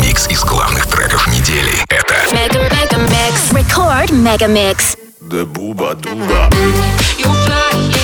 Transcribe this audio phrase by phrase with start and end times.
[0.00, 3.52] Микс из главных треков недели— это Mega Mega Mix.
[3.52, 4.96] Record Mega Mix.
[5.20, 6.48] The Booba Duba.
[7.18, 7.97] You fly,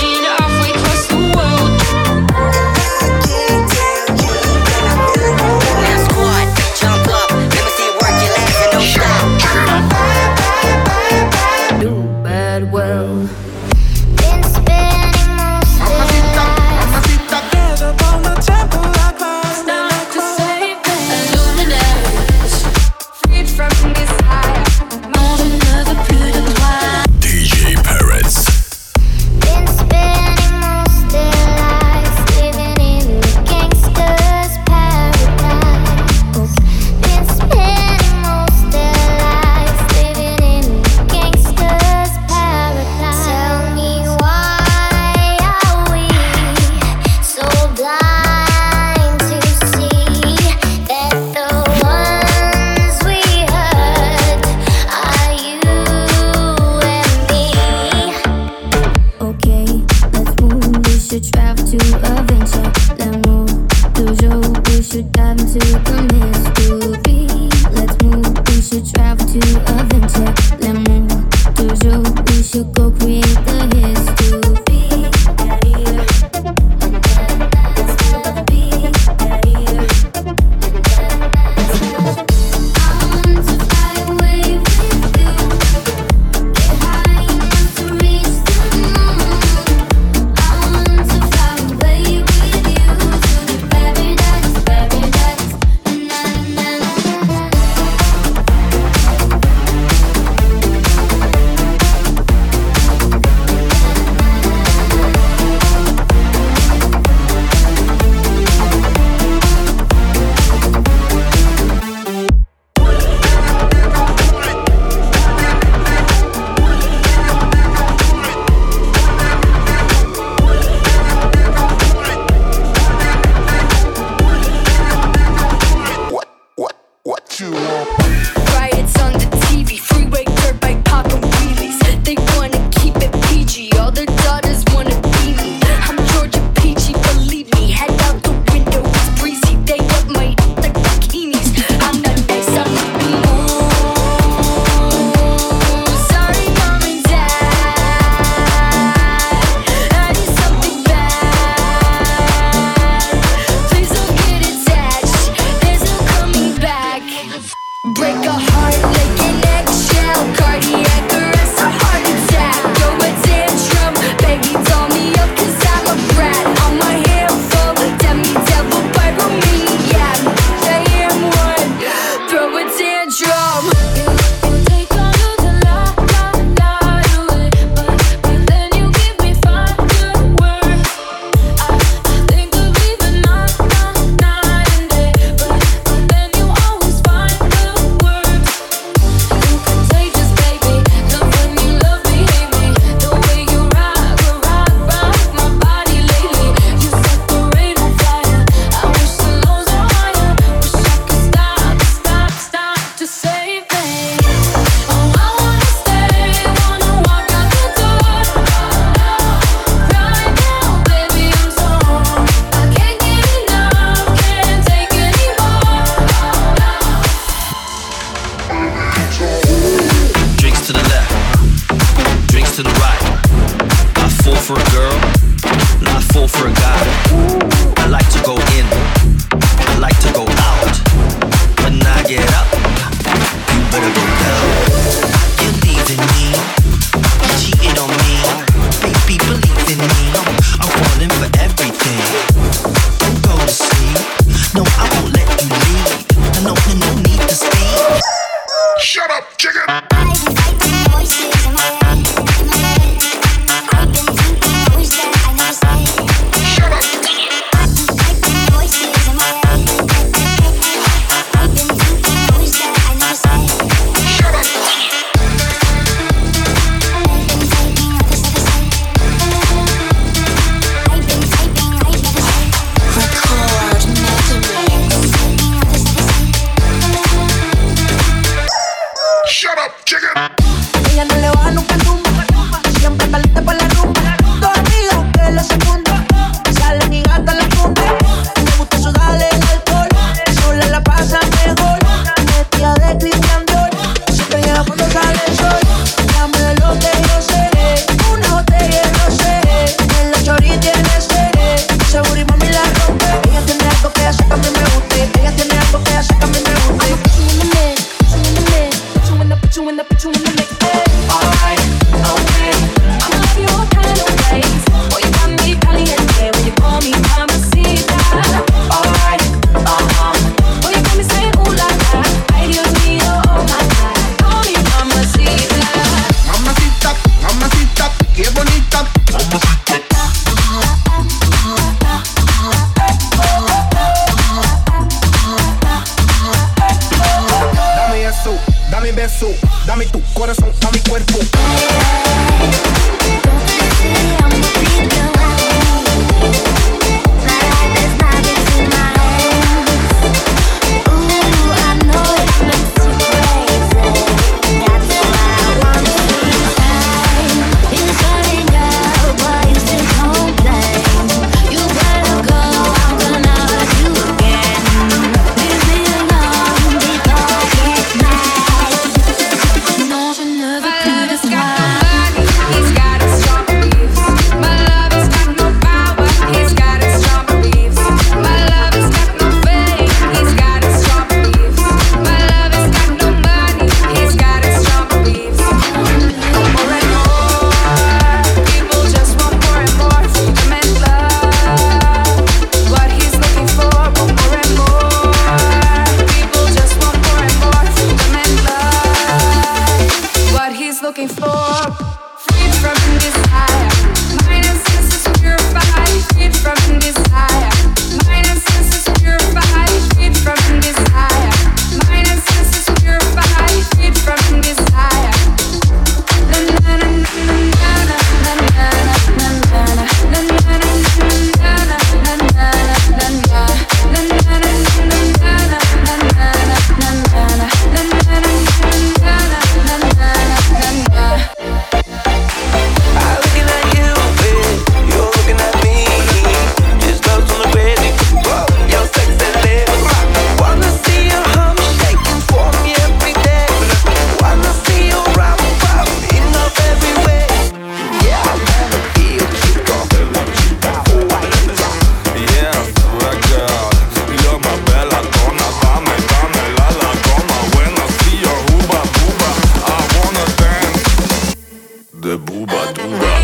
[462.34, 463.23] tuba, tuba.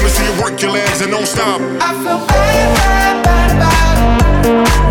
[0.21, 1.61] see you work your legs and don't stop.
[1.61, 4.90] I feel bad, bad, bad, bad.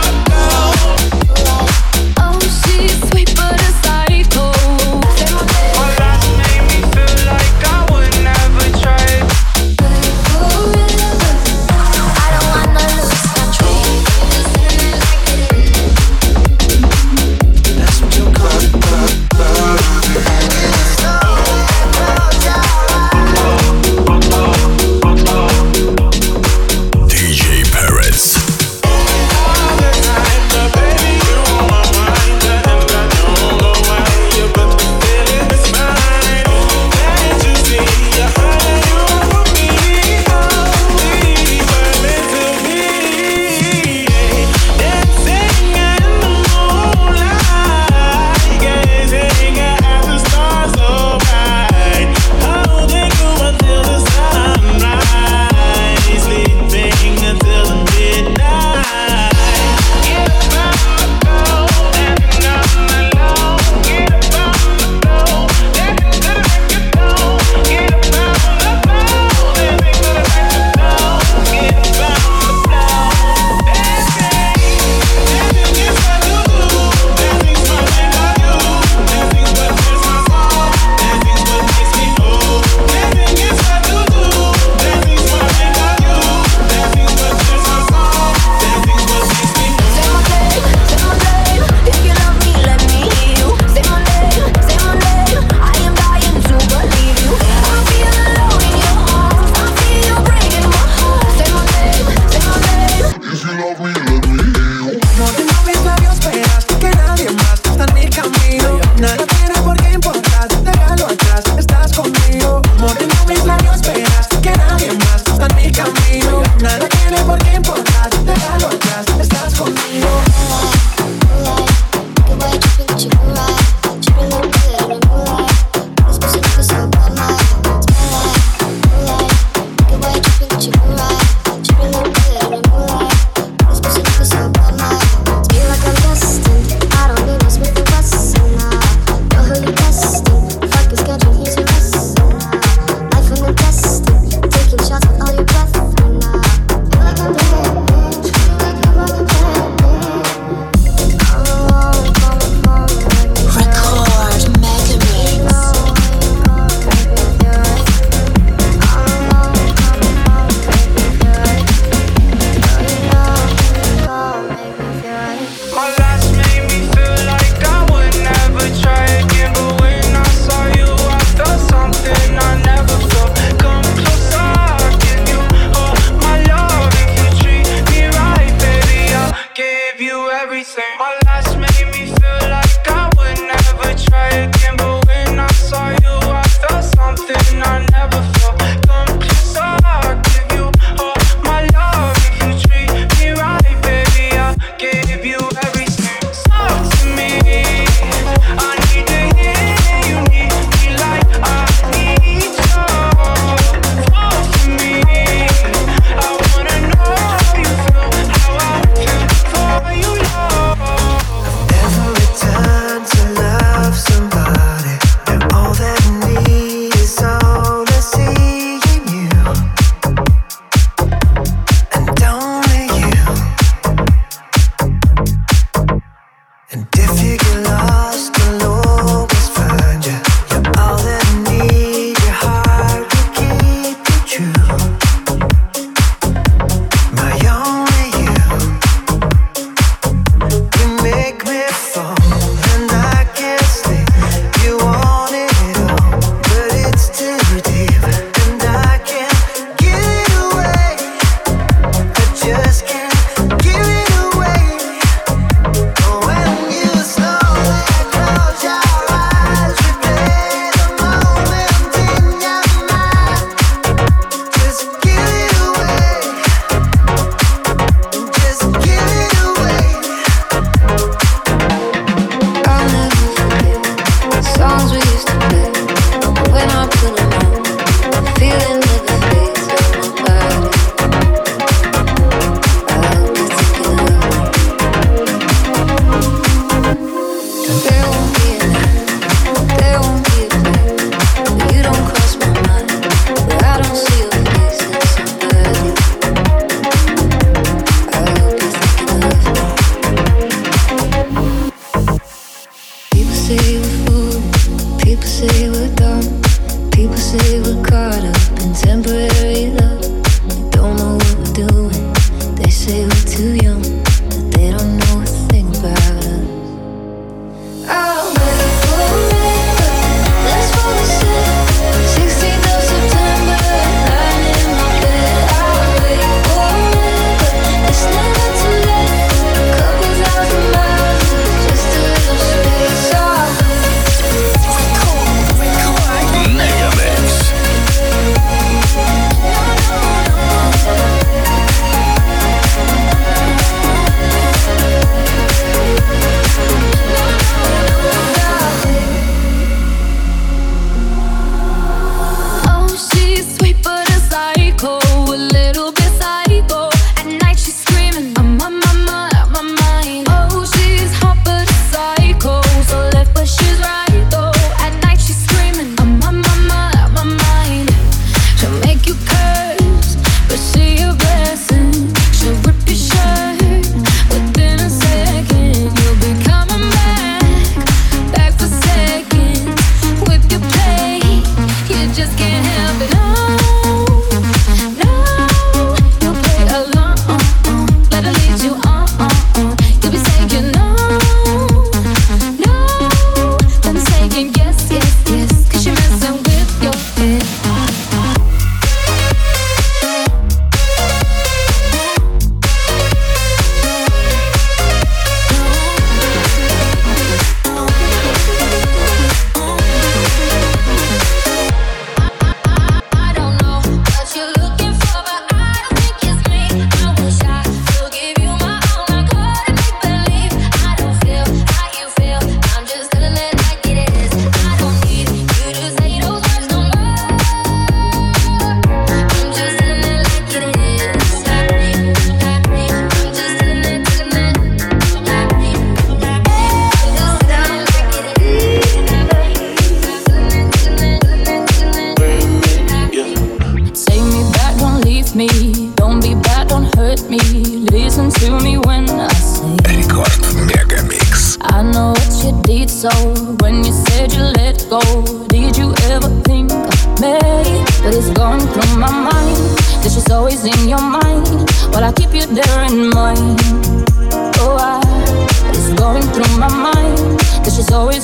[180.77, 184.60] My last made me feel like I would never try again.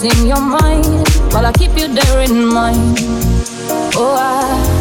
[0.04, 0.86] in your mind,
[1.34, 2.98] while I keep you there in mind.
[3.96, 4.77] Oh, I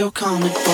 [0.00, 0.69] you're coming.